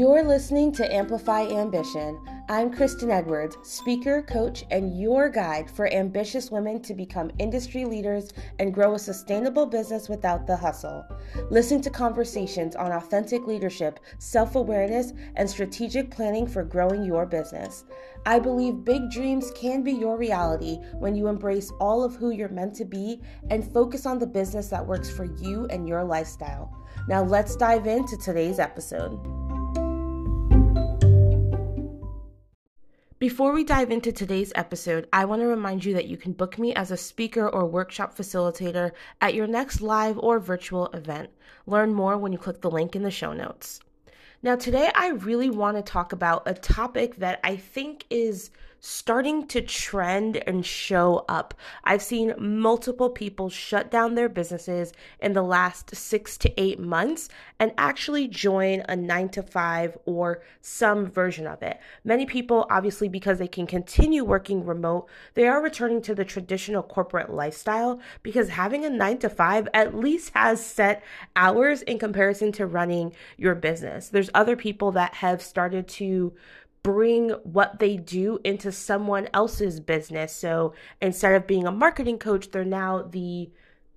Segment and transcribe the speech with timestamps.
[0.00, 2.18] You're listening to Amplify Ambition.
[2.48, 8.32] I'm Kristen Edwards, speaker, coach, and your guide for ambitious women to become industry leaders
[8.58, 11.04] and grow a sustainable business without the hustle.
[11.50, 17.84] Listen to conversations on authentic leadership, self awareness, and strategic planning for growing your business.
[18.24, 22.48] I believe big dreams can be your reality when you embrace all of who you're
[22.48, 26.74] meant to be and focus on the business that works for you and your lifestyle.
[27.06, 29.39] Now, let's dive into today's episode.
[33.20, 36.58] Before we dive into today's episode, I want to remind you that you can book
[36.58, 41.28] me as a speaker or workshop facilitator at your next live or virtual event.
[41.66, 43.80] Learn more when you click the link in the show notes.
[44.42, 49.46] Now, today I really want to talk about a topic that I think is starting
[49.46, 51.54] to trend and show up.
[51.84, 57.28] I've seen multiple people shut down their businesses in the last six to eight months
[57.58, 61.78] and actually join a nine to five or some version of it.
[62.04, 66.82] Many people, obviously, because they can continue working remote, they are returning to the traditional
[66.82, 71.02] corporate lifestyle because having a nine to five at least has set
[71.36, 74.08] hours in comparison to running your business.
[74.08, 76.32] There's other people that have started to
[76.82, 80.34] bring what they do into someone else's business.
[80.34, 83.50] So instead of being a marketing coach, they're now the,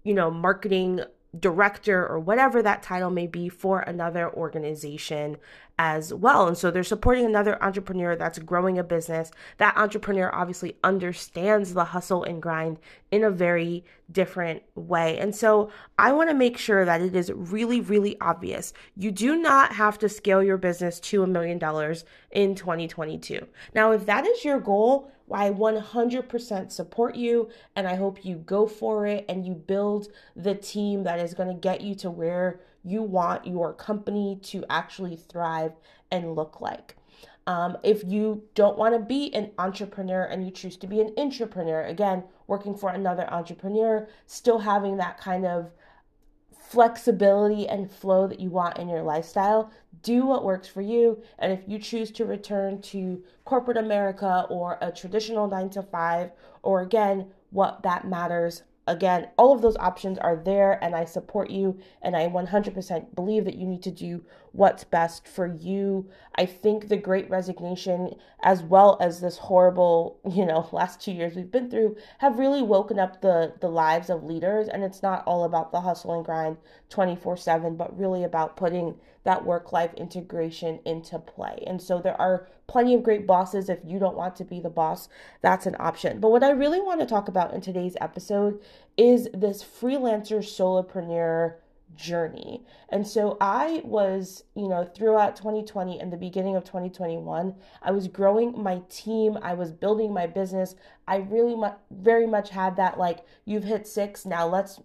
[0.04, 1.02] you know, marketing
[1.40, 5.38] director or whatever that title may be for another organization
[5.80, 6.48] as well.
[6.48, 9.32] And so they're supporting another entrepreneur that's growing a business.
[9.58, 12.78] That entrepreneur obviously understands the hustle and grind
[13.10, 15.18] in a very different way.
[15.18, 18.74] And so I want to make sure that it is really, really obvious.
[18.96, 23.48] You do not have to scale your business to a million dollars in 2022.
[23.74, 28.68] Now, if that is your goal, I 100% support you and I hope you go
[28.68, 32.60] for it and you build the team that is going to get you to where
[32.84, 35.74] you want your company to actually thrive
[36.12, 36.96] and look like.
[37.46, 41.14] Um, if you don't want to be an entrepreneur and you choose to be an
[41.18, 45.72] intrapreneur, again, working for another entrepreneur, still having that kind of
[46.74, 51.22] flexibility and flow that you want in your lifestyle, do what works for you.
[51.38, 56.32] And if you choose to return to corporate America or a traditional nine to five,
[56.64, 61.52] or again, what that matters again, all of those options are there, and I support
[61.52, 61.78] you.
[62.02, 66.08] And I 100% believe that you need to do what's best for you.
[66.36, 71.36] I think the great resignation, as well as this horrible, you know, last two years
[71.36, 74.68] we've been through, have really woken up the, the lives of leaders.
[74.68, 76.58] And it's not all about the hustle and grind
[76.90, 81.64] 24 7, but really about putting that work life integration into play.
[81.66, 83.70] And so there are plenty of great bosses.
[83.70, 85.10] If you don't want to be the boss,
[85.42, 86.20] that's an option.
[86.20, 88.60] But what I really want to talk about in today's episode
[88.98, 91.56] is this freelancer solopreneur
[91.96, 92.64] journey.
[92.90, 98.08] And so I was, you know, throughout 2020 and the beginning of 2021, I was
[98.08, 100.76] growing my team, I was building my business.
[101.08, 104.80] I really much very much had that like you've hit 6, now let's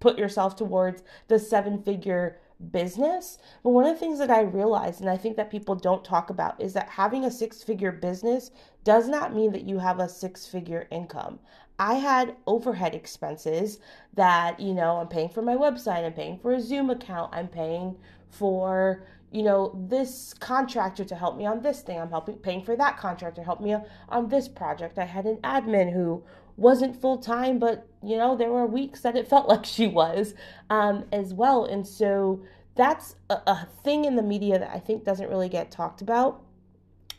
[0.00, 2.38] put yourself towards the seven figure
[2.72, 3.38] business.
[3.62, 6.30] But one of the things that I realized, and I think that people don't talk
[6.30, 8.50] about, is that having a six figure business
[8.84, 11.38] does not mean that you have a six figure income.
[11.78, 13.78] I had overhead expenses
[14.14, 17.46] that, you know, I'm paying for my website, I'm paying for a Zoom account, I'm
[17.46, 17.96] paying
[18.30, 22.00] for, you know, this contractor to help me on this thing.
[22.00, 23.76] I'm helping paying for that contractor to help me
[24.08, 24.98] on this project.
[24.98, 26.24] I had an admin who
[26.58, 30.34] wasn't full time, but you know, there were weeks that it felt like she was
[30.68, 31.64] um, as well.
[31.64, 32.42] And so
[32.74, 36.42] that's a, a thing in the media that I think doesn't really get talked about.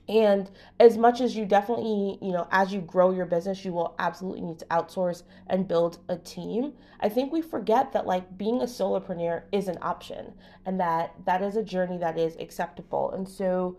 [0.07, 0.49] And
[0.79, 4.41] as much as you definitely, you know, as you grow your business, you will absolutely
[4.41, 6.73] need to outsource and build a team.
[6.99, 10.33] I think we forget that like being a solopreneur is an option
[10.65, 13.11] and that that is a journey that is acceptable.
[13.11, 13.77] And so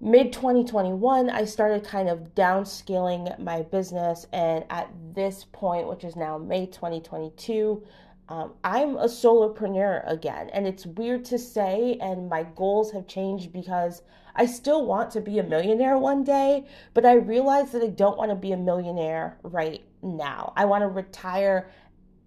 [0.00, 4.26] mid 2021, I started kind of downscaling my business.
[4.32, 7.82] And at this point, which is now May 2022,
[8.28, 10.50] um, I'm a solopreneur again.
[10.52, 14.02] And it's weird to say, and my goals have changed because
[14.36, 18.18] I still want to be a millionaire one day, but I realize that I don't
[18.18, 20.52] want to be a millionaire right now.
[20.56, 21.70] I want to retire,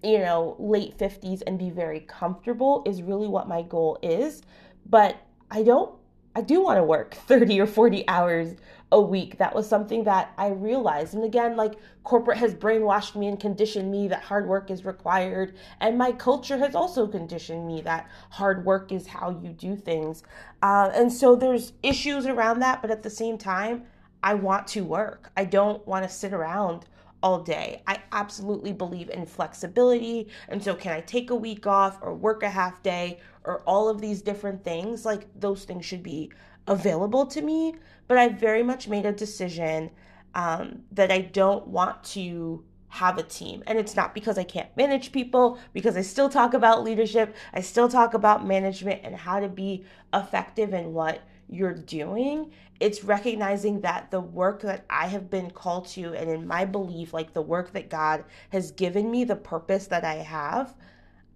[0.04, 4.42] you know, late 50s and be very comfortable, is really what my goal is.
[4.86, 5.18] But
[5.52, 5.94] I don't
[6.38, 8.56] I do want to work 30 or 40 hours
[8.92, 9.40] a week.
[9.40, 11.16] That was something that I realized.
[11.16, 11.74] And again, like
[12.04, 15.56] corporate has brainwashed me and conditioned me that hard work is required.
[15.82, 20.22] And my culture has also conditioned me that hard work is how you do things.
[20.62, 22.84] Uh, and so there's issues around that.
[22.84, 23.86] But at the same time,
[24.22, 25.32] I want to work.
[25.36, 26.86] I don't want to sit around
[27.28, 27.84] all day.
[27.86, 30.30] I absolutely believe in flexibility.
[30.48, 33.90] And so, can I take a week off or work a half day or all
[33.90, 35.06] of these different things?
[35.06, 36.32] Like, those things should be
[36.68, 37.76] available to me,
[38.08, 39.92] but I very much made a decision
[40.36, 43.62] um, that I don't want to have a team.
[43.68, 47.60] And it's not because I can't manage people, because I still talk about leadership, I
[47.60, 49.84] still talk about management and how to be
[50.14, 52.52] effective and what you're doing.
[52.80, 57.14] It's recognizing that the work that I have been called to, and in my belief,
[57.14, 60.76] like the work that God has given me, the purpose that I have,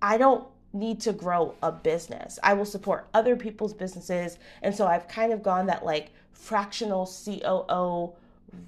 [0.02, 2.40] I don't need to grow a business.
[2.44, 4.38] I will support other people's businesses.
[4.62, 8.14] And so I've kind of gone that like fractional COO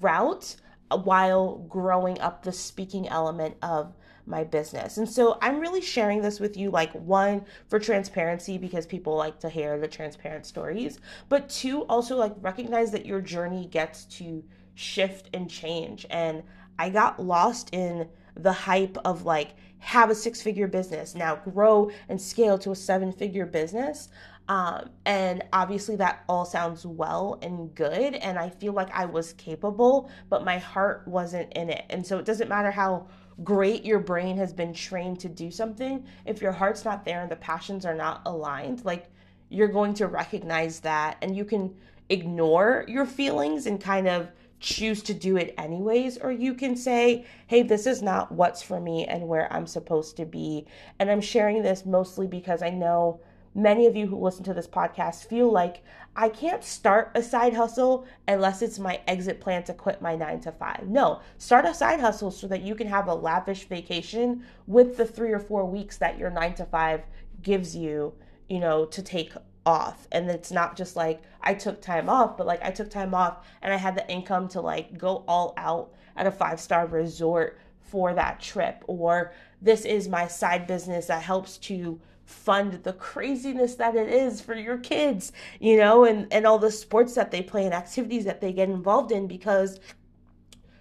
[0.00, 0.56] route
[0.90, 3.94] Uh, while growing up the speaking element of
[4.26, 4.98] my business.
[4.98, 9.40] And so I'm really sharing this with you, like, one, for transparency, because people like
[9.40, 11.00] to hear the transparent stories,
[11.30, 14.44] but two, also like recognize that your journey gets to
[14.74, 16.04] shift and change.
[16.10, 16.42] And
[16.78, 21.90] I got lost in the hype of like, have a six figure business, now grow
[22.08, 24.08] and scale to a seven figure business.
[24.48, 28.14] Um, and obviously, that all sounds well and good.
[28.14, 31.84] And I feel like I was capable, but my heart wasn't in it.
[31.90, 33.06] And so it doesn't matter how
[33.42, 37.30] great your brain has been trained to do something, if your heart's not there and
[37.30, 39.06] the passions are not aligned, like
[39.48, 41.74] you're going to recognize that and you can
[42.10, 44.30] ignore your feelings and kind of
[44.60, 48.80] choose to do it anyways, or you can say, hey, this is not what's for
[48.80, 50.66] me and where I'm supposed to be.
[50.98, 53.20] And I'm sharing this mostly because I know
[53.54, 55.82] many of you who listen to this podcast feel like
[56.16, 60.40] I can't start a side hustle unless it's my exit plan to quit my nine
[60.40, 60.88] to five.
[60.88, 65.06] No, start a side hustle so that you can have a lavish vacation with the
[65.06, 67.02] three or four weeks that your nine to five
[67.42, 68.12] gives you,
[68.48, 69.32] you know, to take
[69.66, 70.06] off.
[70.12, 73.46] And it's not just like I took time off, but like I took time off
[73.62, 77.58] and I had the income to like go all out at a five star resort
[77.80, 78.84] for that trip.
[78.86, 84.40] Or this is my side business that helps to fund the craziness that it is
[84.40, 88.24] for your kids, you know, and, and all the sports that they play and activities
[88.24, 89.78] that they get involved in because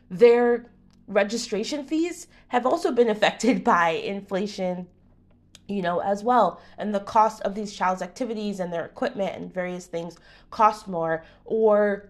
[0.09, 0.65] their
[1.07, 4.87] registration fees have also been affected by inflation
[5.67, 6.61] you know as well.
[6.77, 10.17] And the cost of these child's activities and their equipment and various things
[10.49, 11.23] cost more.
[11.45, 12.09] Or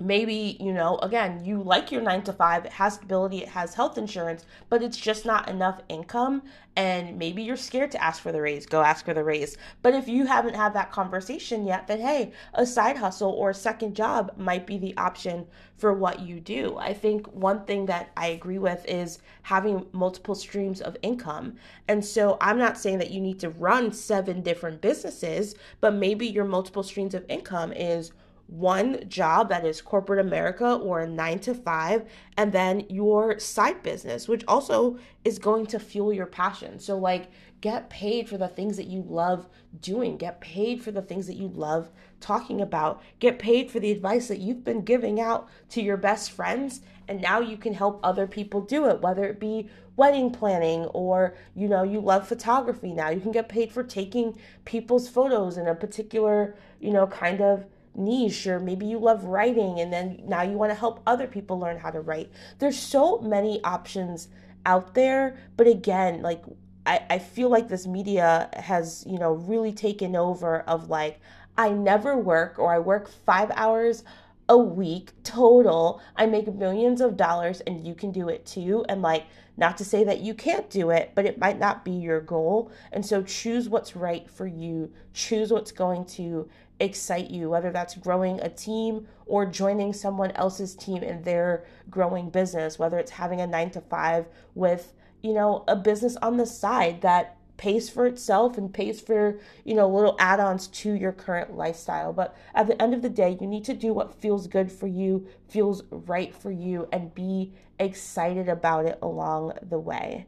[0.00, 3.74] maybe you know again you like your 9 to 5 it has stability it has
[3.74, 6.42] health insurance but it's just not enough income
[6.76, 9.56] and maybe you're scared to ask for the raise go ask for the raise.
[9.82, 13.54] But if you haven't had that conversation yet then hey a side hustle or a
[13.54, 15.46] second job might be the option
[15.76, 16.76] for what you do.
[16.78, 21.56] I think one thing that i agree with is having multiple streams of income.
[21.88, 26.28] And so i'm not saying that you need to run seven different businesses but maybe
[26.28, 28.12] your multiple streams of income is
[28.48, 33.82] one job that is corporate America or a nine to five, and then your side
[33.82, 36.78] business, which also is going to fuel your passion.
[36.78, 37.30] So, like,
[37.60, 39.46] get paid for the things that you love
[39.82, 41.90] doing, get paid for the things that you love
[42.20, 46.30] talking about, get paid for the advice that you've been giving out to your best
[46.30, 50.84] friends, and now you can help other people do it, whether it be wedding planning
[50.86, 53.10] or you know you love photography now.
[53.10, 57.66] You can get paid for taking people's photos in a particular you know kind of
[57.98, 61.58] niche or maybe you love writing and then now you want to help other people
[61.58, 62.30] learn how to write.
[62.58, 64.28] There's so many options
[64.66, 66.42] out there but again like
[66.86, 71.20] I, I feel like this media has you know really taken over of like
[71.56, 74.04] i never work or i work five hours
[74.48, 78.84] a week total i make millions of dollars and you can do it too.
[78.88, 79.26] And like
[79.56, 82.70] not to say that you can't do it but it might not be your goal.
[82.92, 84.92] And so choose what's right for you.
[85.12, 86.48] Choose what's going to
[86.80, 92.30] excite you, whether that's growing a team or joining someone else's team in their growing
[92.30, 96.46] business, whether it's having a nine to five with, you know, a business on the
[96.46, 101.12] side that pays for itself and pays for, you know, little add ons to your
[101.12, 102.14] current lifestyle.
[102.14, 104.86] But at the end of the day, you need to do what feels good for
[104.86, 110.26] you, feels right for you, and be excited about it along the way.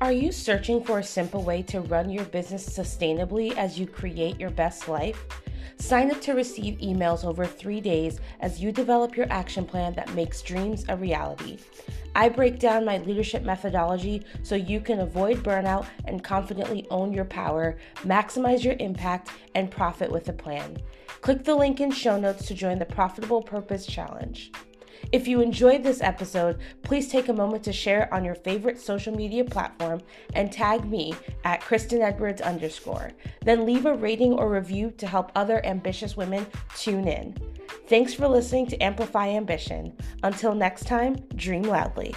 [0.00, 4.38] Are you searching for a simple way to run your business sustainably as you create
[4.38, 5.26] your best life?
[5.78, 10.14] Sign up to receive emails over three days as you develop your action plan that
[10.14, 11.58] makes dreams a reality.
[12.14, 17.26] I break down my leadership methodology so you can avoid burnout and confidently own your
[17.26, 20.78] power, maximize your impact, and profit with a plan.
[21.20, 24.50] Click the link in show notes to join the Profitable Purpose Challenge.
[25.12, 28.80] If you enjoyed this episode, please take a moment to share it on your favorite
[28.80, 30.00] social media platform
[30.34, 33.12] and tag me at Kristen Edwards underscore.
[33.42, 37.36] Then leave a rating or review to help other ambitious women tune in.
[37.88, 39.96] Thanks for listening to Amplify Ambition.
[40.22, 42.14] Until next time, dream loudly.